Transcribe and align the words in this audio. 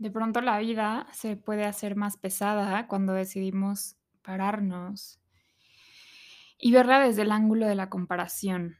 De 0.00 0.10
pronto 0.10 0.40
la 0.40 0.58
vida 0.58 1.06
se 1.12 1.36
puede 1.36 1.66
hacer 1.66 1.94
más 1.94 2.16
pesada 2.16 2.86
cuando 2.86 3.12
decidimos 3.12 3.98
pararnos 4.22 5.20
y 6.56 6.72
verla 6.72 7.00
desde 7.00 7.20
el 7.20 7.30
ángulo 7.30 7.66
de 7.66 7.74
la 7.74 7.90
comparación, 7.90 8.78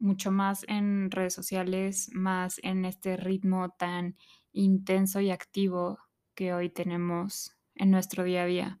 mucho 0.00 0.32
más 0.32 0.64
en 0.66 1.12
redes 1.12 1.32
sociales, 1.32 2.10
más 2.12 2.58
en 2.64 2.86
este 2.86 3.16
ritmo 3.16 3.70
tan 3.78 4.16
intenso 4.50 5.20
y 5.20 5.30
activo 5.30 6.00
que 6.34 6.54
hoy 6.54 6.70
tenemos 6.70 7.56
en 7.76 7.92
nuestro 7.92 8.24
día 8.24 8.42
a 8.42 8.46
día. 8.46 8.80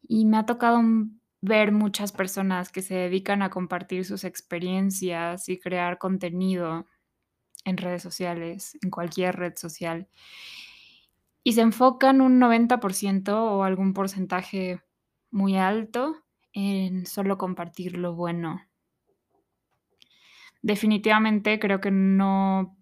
Y 0.00 0.24
me 0.24 0.38
ha 0.38 0.46
tocado 0.46 0.80
ver 1.42 1.70
muchas 1.70 2.12
personas 2.12 2.72
que 2.72 2.80
se 2.80 2.94
dedican 2.94 3.42
a 3.42 3.50
compartir 3.50 4.06
sus 4.06 4.24
experiencias 4.24 5.50
y 5.50 5.60
crear 5.60 5.98
contenido 5.98 6.86
en 7.64 7.76
redes 7.76 8.02
sociales, 8.02 8.78
en 8.82 8.90
cualquier 8.90 9.36
red 9.36 9.56
social. 9.56 10.08
Y 11.42 11.52
se 11.52 11.62
enfocan 11.62 12.20
un 12.20 12.38
90% 12.38 13.34
o 13.34 13.64
algún 13.64 13.94
porcentaje 13.94 14.82
muy 15.30 15.56
alto 15.56 16.16
en 16.52 17.06
solo 17.06 17.38
compartir 17.38 17.96
lo 17.96 18.14
bueno. 18.14 18.60
Definitivamente 20.62 21.58
creo 21.58 21.80
que 21.80 21.90
no 21.90 22.76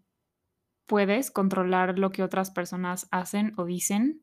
puedes 0.87 1.31
controlar 1.31 1.99
lo 1.99 2.11
que 2.11 2.23
otras 2.23 2.51
personas 2.51 3.07
hacen 3.11 3.53
o 3.57 3.65
dicen 3.65 4.23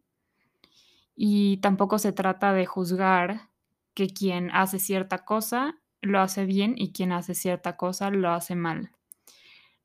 y 1.16 1.58
tampoco 1.58 1.98
se 1.98 2.12
trata 2.12 2.54
de 2.54 2.66
juzgar 2.66 3.50
que 3.94 4.08
quien 4.08 4.52
hace 4.52 4.80
cierta 4.80 5.24
cosa 5.24 5.80
lo 6.02 6.20
hace 6.20 6.46
bien 6.46 6.74
y 6.78 6.92
quien 6.92 7.14
hace 7.14 7.34
cierta 7.34 7.78
cosa 7.78 8.10
lo 8.10 8.30
hace 8.32 8.56
mal. 8.56 8.95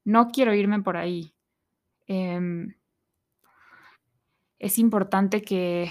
No 0.04 0.28
quiero 0.28 0.54
irme 0.54 0.82
por 0.82 0.96
ahí. 0.96 1.34
Em, 2.06 2.74
es 4.58 4.78
importante 4.78 5.42
que 5.42 5.90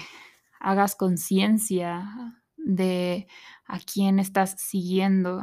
hagas 0.60 0.94
conciencia 0.94 2.36
de 2.56 3.26
a 3.66 3.78
quién 3.80 4.18
estás 4.18 4.60
siguiendo 4.60 5.42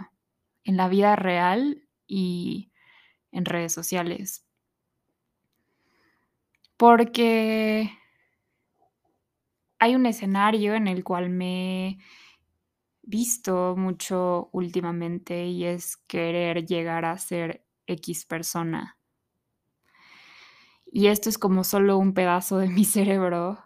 en 0.64 0.78
la 0.78 0.88
vida 0.88 1.16
real 1.16 1.88
y 2.08 2.72
en 3.32 3.46
redes 3.46 3.74
sociales. 3.74 4.46
Porque 6.78 7.92
hay 9.80 9.96
un 9.96 10.06
escenario 10.06 10.76
en 10.76 10.88
el 10.88 11.04
cual 11.04 11.30
me 11.30 11.88
he 11.90 11.98
visto 13.04 13.76
mucho 13.78 14.50
últimamente 14.52 15.46
y 15.46 15.66
es 15.66 15.98
querer 16.08 16.66
llegar 16.66 17.06
a 17.06 17.18
ser 17.18 17.67
X 17.88 18.26
persona. 18.26 18.98
Y 20.92 21.08
esto 21.08 21.30
es 21.30 21.38
como 21.38 21.64
solo 21.64 21.98
un 21.98 22.14
pedazo 22.14 22.58
de 22.58 22.70
mi 22.70 22.86
cerebro 22.86 23.64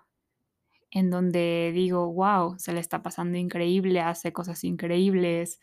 en 0.92 1.10
donde 1.10 1.72
digo, 1.74 2.12
wow, 2.12 2.60
se 2.60 2.74
le 2.74 2.82
está 2.82 3.02
pasando 3.02 3.38
increíble, 3.38 4.02
hace 4.02 4.34
cosas 4.34 4.64
increíbles. 4.64 5.60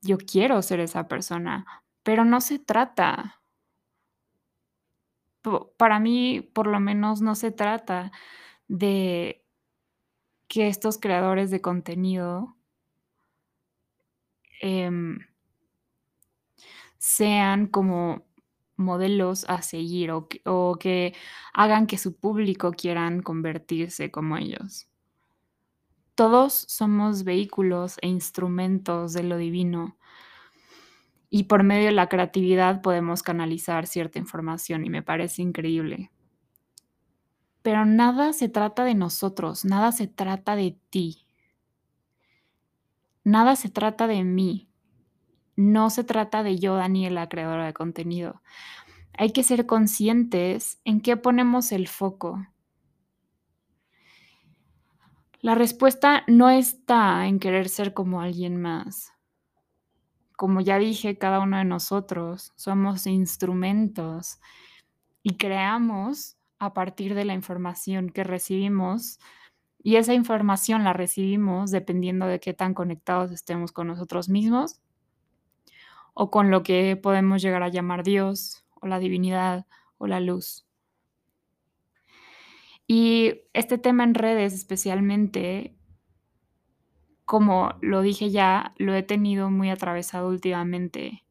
Yo 0.00 0.16
quiero 0.18 0.62
ser 0.62 0.80
esa 0.80 1.08
persona, 1.08 1.66
pero 2.02 2.24
no 2.24 2.40
se 2.40 2.58
trata. 2.58 3.42
Para 5.76 6.00
mí, 6.00 6.40
por 6.54 6.66
lo 6.66 6.80
menos, 6.80 7.20
no 7.20 7.34
se 7.34 7.50
trata 7.50 8.12
de 8.66 9.44
que 10.48 10.68
estos 10.68 10.98
creadores 10.98 11.50
de 11.50 11.60
contenido 11.60 12.56
em, 14.62 15.18
sean 17.16 17.66
como 17.66 18.24
modelos 18.76 19.44
a 19.48 19.62
seguir 19.62 20.10
o 20.10 20.28
que, 20.28 20.40
o 20.44 20.76
que 20.80 21.14
hagan 21.52 21.86
que 21.86 21.98
su 21.98 22.16
público 22.16 22.72
quieran 22.72 23.22
convertirse 23.22 24.10
como 24.10 24.36
ellos. 24.36 24.88
Todos 26.16 26.52
somos 26.68 27.24
vehículos 27.24 27.96
e 28.02 28.08
instrumentos 28.08 29.12
de 29.12 29.22
lo 29.22 29.36
divino 29.36 29.96
y 31.30 31.44
por 31.44 31.62
medio 31.62 31.86
de 31.86 31.92
la 31.92 32.08
creatividad 32.08 32.82
podemos 32.82 33.22
canalizar 33.22 33.86
cierta 33.86 34.18
información 34.18 34.84
y 34.84 34.90
me 34.90 35.02
parece 35.02 35.42
increíble. 35.42 36.10
Pero 37.62 37.84
nada 37.84 38.32
se 38.32 38.48
trata 38.48 38.84
de 38.84 38.94
nosotros, 38.94 39.64
nada 39.64 39.90
se 39.90 40.06
trata 40.06 40.54
de 40.54 40.78
ti, 40.90 41.26
nada 43.24 43.56
se 43.56 43.70
trata 43.70 44.06
de 44.06 44.22
mí, 44.22 44.68
no 45.56 45.90
se 45.90 46.04
trata 46.04 46.42
de 46.42 46.58
yo, 46.58 46.76
Daniela, 46.76 47.28
creadora 47.28 47.66
de 47.66 47.72
contenido. 47.72 48.42
Hay 49.16 49.30
que 49.30 49.42
ser 49.42 49.66
conscientes 49.66 50.80
en 50.84 51.00
qué 51.00 51.16
ponemos 51.16 51.72
el 51.72 51.88
foco. 51.88 52.46
La 55.40 55.54
respuesta 55.54 56.24
no 56.26 56.50
está 56.50 57.26
en 57.26 57.38
querer 57.38 57.68
ser 57.68 57.94
como 57.94 58.20
alguien 58.20 58.60
más. 58.60 59.12
Como 60.36 60.60
ya 60.60 60.78
dije, 60.78 61.16
cada 61.16 61.40
uno 61.40 61.58
de 61.58 61.64
nosotros 61.64 62.52
somos 62.56 63.06
instrumentos 63.06 64.40
y 65.22 65.36
creamos 65.36 66.36
a 66.58 66.72
partir 66.72 67.14
de 67.14 67.24
la 67.24 67.34
información 67.34 68.10
que 68.10 68.24
recibimos 68.24 69.20
y 69.82 69.96
esa 69.96 70.14
información 70.14 70.82
la 70.82 70.94
recibimos 70.94 71.70
dependiendo 71.70 72.26
de 72.26 72.40
qué 72.40 72.54
tan 72.54 72.72
conectados 72.74 73.30
estemos 73.30 73.70
con 73.70 73.86
nosotros 73.86 74.28
mismos 74.28 74.80
o 76.14 76.30
con 76.30 76.50
lo 76.50 76.62
que 76.62 76.96
podemos 76.96 77.42
llegar 77.42 77.62
a 77.62 77.68
llamar 77.68 78.04
Dios 78.04 78.64
o 78.80 78.86
la 78.86 78.98
divinidad 78.98 79.66
o 79.98 80.06
la 80.06 80.20
luz. 80.20 80.66
Y 82.86 83.42
este 83.52 83.78
tema 83.78 84.04
en 84.04 84.14
redes 84.14 84.52
especialmente, 84.52 85.76
como 87.24 87.74
lo 87.80 88.02
dije 88.02 88.30
ya, 88.30 88.74
lo 88.78 88.94
he 88.94 89.02
tenido 89.02 89.50
muy 89.50 89.70
atravesado 89.70 90.28
últimamente. 90.28 91.24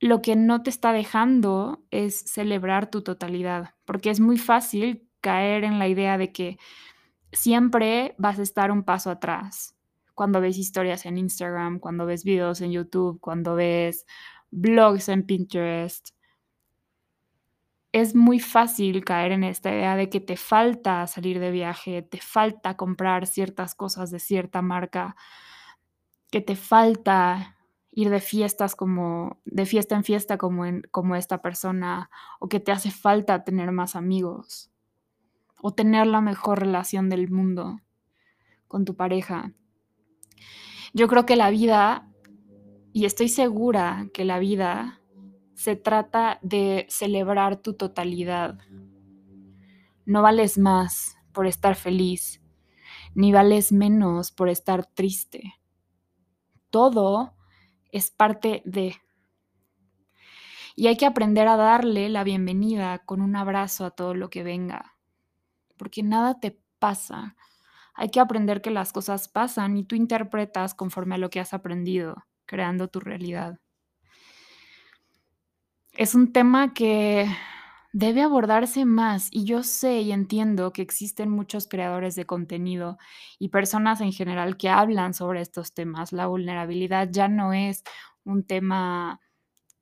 Lo 0.00 0.20
que 0.20 0.36
no 0.36 0.62
te 0.62 0.70
está 0.70 0.92
dejando 0.92 1.82
es 1.90 2.20
celebrar 2.20 2.90
tu 2.90 3.02
totalidad, 3.02 3.74
porque 3.86 4.10
es 4.10 4.20
muy 4.20 4.36
fácil 4.36 5.08
caer 5.22 5.64
en 5.64 5.78
la 5.78 5.88
idea 5.88 6.18
de 6.18 6.30
que 6.30 6.58
siempre 7.32 8.14
vas 8.18 8.38
a 8.38 8.42
estar 8.42 8.70
un 8.70 8.82
paso 8.82 9.10
atrás, 9.10 9.73
cuando 10.14 10.40
ves 10.40 10.58
historias 10.58 11.06
en 11.06 11.18
Instagram, 11.18 11.78
cuando 11.78 12.06
ves 12.06 12.24
videos 12.24 12.60
en 12.60 12.72
YouTube, 12.72 13.20
cuando 13.20 13.54
ves 13.54 14.06
blogs 14.50 15.08
en 15.08 15.24
Pinterest. 15.24 16.10
Es 17.92 18.14
muy 18.14 18.40
fácil 18.40 19.04
caer 19.04 19.32
en 19.32 19.44
esta 19.44 19.70
idea 19.70 19.96
de 19.96 20.10
que 20.10 20.20
te 20.20 20.36
falta 20.36 21.06
salir 21.06 21.38
de 21.38 21.50
viaje, 21.50 22.02
te 22.02 22.18
falta 22.20 22.76
comprar 22.76 23.26
ciertas 23.26 23.74
cosas 23.74 24.10
de 24.10 24.18
cierta 24.18 24.62
marca, 24.62 25.16
que 26.30 26.40
te 26.40 26.56
falta 26.56 27.56
ir 27.92 28.10
de 28.10 28.20
fiestas 28.20 28.74
como 28.74 29.40
de 29.44 29.66
fiesta 29.66 29.94
en 29.94 30.02
fiesta 30.02 30.36
como 30.36 30.64
como 30.90 31.14
esta 31.14 31.40
persona 31.42 32.10
o 32.40 32.48
que 32.48 32.58
te 32.58 32.72
hace 32.72 32.90
falta 32.90 33.44
tener 33.44 33.70
más 33.70 33.94
amigos 33.94 34.72
o 35.62 35.72
tener 35.72 36.06
la 36.08 36.20
mejor 36.20 36.60
relación 36.60 37.08
del 37.08 37.30
mundo 37.30 37.80
con 38.66 38.84
tu 38.84 38.96
pareja. 38.96 39.52
Yo 40.92 41.08
creo 41.08 41.26
que 41.26 41.36
la 41.36 41.50
vida, 41.50 42.08
y 42.92 43.04
estoy 43.04 43.28
segura 43.28 44.08
que 44.14 44.24
la 44.24 44.38
vida 44.38 45.00
se 45.54 45.76
trata 45.76 46.38
de 46.42 46.86
celebrar 46.88 47.56
tu 47.56 47.74
totalidad. 47.74 48.58
No 50.04 50.22
vales 50.22 50.58
más 50.58 51.16
por 51.32 51.46
estar 51.46 51.74
feliz, 51.74 52.42
ni 53.14 53.32
vales 53.32 53.72
menos 53.72 54.30
por 54.30 54.48
estar 54.48 54.86
triste. 54.86 55.54
Todo 56.70 57.36
es 57.90 58.10
parte 58.10 58.62
de... 58.64 58.96
Y 60.76 60.88
hay 60.88 60.96
que 60.96 61.06
aprender 61.06 61.46
a 61.46 61.56
darle 61.56 62.08
la 62.08 62.24
bienvenida 62.24 62.98
con 62.98 63.20
un 63.20 63.36
abrazo 63.36 63.84
a 63.84 63.92
todo 63.92 64.14
lo 64.14 64.28
que 64.28 64.42
venga, 64.42 64.96
porque 65.76 66.02
nada 66.02 66.40
te 66.40 66.60
pasa 66.80 67.36
hay 67.94 68.10
que 68.10 68.20
aprender 68.20 68.60
que 68.60 68.70
las 68.70 68.92
cosas 68.92 69.28
pasan 69.28 69.76
y 69.76 69.84
tú 69.84 69.94
interpretas 69.96 70.74
conforme 70.74 71.14
a 71.14 71.18
lo 71.18 71.30
que 71.30 71.40
has 71.40 71.54
aprendido, 71.54 72.24
creando 72.46 72.88
tu 72.88 73.00
realidad. 73.00 73.58
Es 75.92 76.14
un 76.14 76.32
tema 76.32 76.74
que 76.74 77.28
debe 77.92 78.22
abordarse 78.22 78.84
más 78.84 79.28
y 79.30 79.44
yo 79.44 79.62
sé 79.62 80.00
y 80.00 80.10
entiendo 80.10 80.72
que 80.72 80.82
existen 80.82 81.30
muchos 81.30 81.68
creadores 81.68 82.16
de 82.16 82.26
contenido 82.26 82.98
y 83.38 83.50
personas 83.50 84.00
en 84.00 84.12
general 84.12 84.56
que 84.56 84.68
hablan 84.68 85.14
sobre 85.14 85.40
estos 85.40 85.72
temas. 85.72 86.12
La 86.12 86.26
vulnerabilidad 86.26 87.08
ya 87.12 87.28
no 87.28 87.52
es 87.52 87.84
un 88.24 88.44
tema 88.44 89.20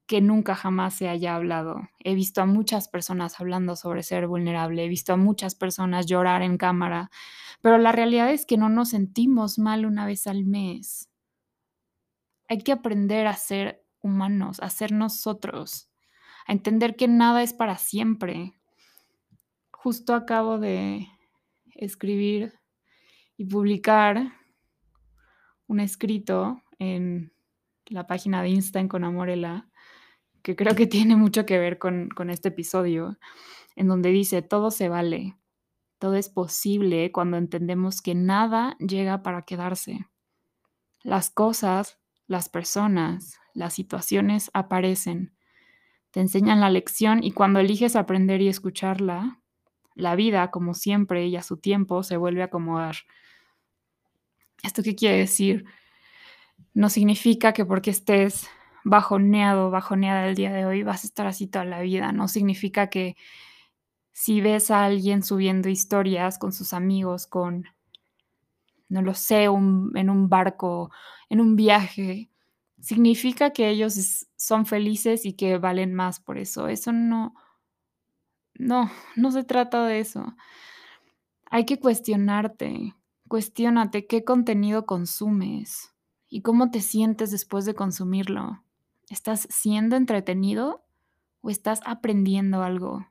que 0.07 0.21
nunca 0.21 0.55
jamás 0.55 0.93
se 0.93 1.09
haya 1.09 1.35
hablado. 1.35 1.89
He 2.01 2.15
visto 2.15 2.43
a 2.43 2.47
muchas 2.47 2.89
personas 2.89 3.41
hablando 3.41 3.77
sobre 3.77 4.03
ser 4.03 4.27
vulnerable, 4.27 4.85
he 4.85 4.89
visto 4.89 5.15
a 5.15 5.17
muchas 5.17 5.55
personas 5.55 6.05
llorar 6.05 6.43
en 6.43 6.59
cámara, 6.59 7.11
pero 7.63 7.79
la 7.79 7.93
realidad 7.93 8.31
es 8.31 8.45
que 8.45 8.59
no 8.59 8.69
nos 8.69 8.91
sentimos 8.91 9.59
mal 9.59 9.87
una 9.87 10.05
vez 10.05 10.27
al 10.27 10.45
mes. 10.45 11.09
Hay 12.49 12.59
que 12.59 12.73
aprender 12.73 13.27
a 13.27 13.35
ser 13.35 13.83
humanos, 14.01 14.59
a 14.61 14.69
ser 14.69 14.93
nosotros, 14.93 15.89
a 16.47 16.53
entender 16.53 16.97
que 16.97 17.09
nada 17.09 17.43
es 17.43 17.55
para 17.55 17.79
siempre, 17.79 18.53
justo 19.71 20.15
acabo 20.15 20.59
de 20.59 21.09
escribir 21.75 22.53
y 23.37 23.45
publicar 23.45 24.33
un 25.67 25.81
escrito 25.81 26.63
en 26.79 27.33
la 27.87 28.07
página 28.07 28.43
de 28.43 28.51
Insta 28.51 28.87
con 28.89 29.05
Amorela, 29.05 29.69
que 30.43 30.57
creo 30.57 30.75
que 30.75 30.87
tiene 30.87 31.15
mucho 31.17 31.47
que 31.47 31.59
ver 31.59 31.79
con, 31.79 32.09
con 32.09 32.29
este 32.29 32.49
episodio, 32.49 33.19
en 33.77 33.87
donde 33.87 34.11
dice, 34.11 34.43
todo 34.43 34.73
se 34.73 34.89
vale, 34.89 35.37
todo 36.03 36.17
es 36.17 36.29
posible 36.29 37.13
cuando 37.13 37.37
entendemos 37.37 38.03
que 38.03 38.17
nada 38.17 38.77
llega 38.81 39.23
para 39.23 39.43
quedarse. 39.43 40.09
Las 41.05 41.31
cosas, 41.31 42.01
las 42.27 42.49
personas, 42.49 43.39
las 43.55 43.75
situaciones 43.75 44.51
aparecen, 44.53 45.33
te 46.11 46.19
enseñan 46.19 46.59
la 46.59 46.71
lección 46.71 47.23
y 47.23 47.31
cuando 47.31 47.61
eliges 47.61 47.95
aprender 47.95 48.41
y 48.41 48.49
escucharla, 48.49 49.39
la 49.95 50.17
vida, 50.17 50.51
como 50.51 50.75
siempre 50.75 51.29
y 51.29 51.37
a 51.37 51.43
su 51.45 51.59
tiempo, 51.59 52.03
se 52.03 52.17
vuelve 52.17 52.43
a 52.43 52.47
acomodar. 52.47 52.97
¿Esto 54.65 54.83
qué 54.83 54.97
quiere 54.97 55.19
decir? 55.19 55.67
No 56.75 56.89
significa 56.89 57.53
que 57.53 57.65
porque 57.65 57.91
estés 57.91 58.51
bajoneado, 58.83 59.71
bajoneada 59.71 60.27
el 60.27 60.35
día 60.35 60.53
de 60.53 60.67
hoy, 60.67 60.83
vas 60.83 61.05
a 61.05 61.07
estar 61.07 61.29
así 61.29 61.47
toda 61.47 61.65
la 61.65 61.81
vida. 61.81 62.11
No 62.11 62.27
significa 62.27 62.89
que 62.91 63.15
si 64.13 64.41
ves 64.41 64.71
a 64.71 64.85
alguien 64.85 65.23
subiendo 65.23 65.69
historias 65.69 66.39
con 66.39 66.53
sus 66.53 66.73
amigos, 66.73 67.27
con, 67.27 67.65
no 68.89 69.03
lo 69.03 69.15
sé, 69.15 69.45
en 69.45 70.11
un 70.11 70.29
barco, 70.29 70.91
en 71.29 71.41
un 71.41 71.57
viaje, 71.57 72.31
significa 72.81 73.51
que 73.51 73.69
ellos 73.71 74.27
son 74.37 74.67
felices 74.67 75.25
y 75.25 75.35
que 75.35 75.59
valen 75.59 75.95
más 75.95 76.21
por 76.21 76.39
eso. 76.39 76.69
Eso 76.69 76.93
no, 76.93 77.35
no, 78.55 78.91
no 79.17 79.31
se 79.31 79.45
trata 79.45 79.87
de 79.87 80.01
eso. 80.01 80.35
Hay 81.51 81.67
que 81.67 81.79
cuestionarte, 81.79 82.95
cuestiónate 83.29 84.07
qué 84.07 84.25
contenido 84.25 84.87
consumes 84.87 85.95
y 86.29 86.43
cómo 86.43 86.71
te 86.71 86.81
sientes 86.81 87.31
después 87.31 87.65
de 87.65 87.75
consumirlo. 87.75 88.65
¿Estás 89.09 89.47
siendo 89.51 89.97
entretenido 89.97 90.85
o 91.43 91.51
estás 91.51 91.81
aprendiendo 91.85 92.63
algo? 92.63 93.07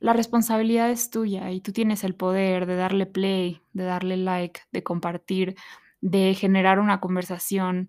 La 0.00 0.12
responsabilidad 0.12 0.90
es 0.90 1.10
tuya 1.10 1.50
y 1.50 1.60
tú 1.60 1.72
tienes 1.72 2.04
el 2.04 2.14
poder 2.14 2.66
de 2.66 2.76
darle 2.76 3.06
play, 3.06 3.62
de 3.72 3.84
darle 3.84 4.16
like, 4.16 4.60
de 4.72 4.82
compartir, 4.82 5.56
de 6.00 6.34
generar 6.34 6.78
una 6.78 7.00
conversación 7.00 7.88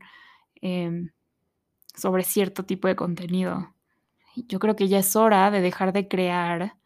em, 0.61 1.11
sobre 1.95 2.23
cierto 2.23 2.63
tipo 2.63 2.87
de 2.87 2.95
contenido. 2.95 3.75
Yo 4.35 4.59
creo 4.59 4.75
que 4.75 4.87
ya 4.87 4.99
es 4.99 5.15
hora 5.15 5.51
de 5.51 5.61
dejar 5.61 5.93
de 5.93 6.07
crear 6.07 6.77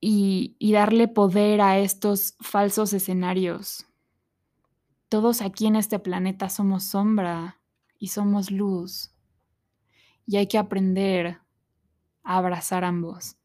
y, 0.00 0.56
y 0.58 0.72
darle 0.72 1.08
poder 1.08 1.60
a 1.60 1.78
estos 1.78 2.36
falsos 2.40 2.92
escenarios. 2.92 3.86
Todos 5.08 5.42
aquí 5.42 5.66
en 5.66 5.76
este 5.76 5.98
planeta 5.98 6.48
somos 6.48 6.84
sombra 6.84 7.60
y 7.98 8.08
somos 8.08 8.50
luz. 8.50 9.14
Y 10.26 10.38
hay 10.38 10.46
que 10.48 10.58
aprender 10.58 11.38
a 12.24 12.38
abrazar 12.38 12.84
ambos. 12.84 13.36